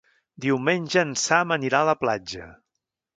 [0.45, 2.49] Diumenge en Sam anirà a la platja.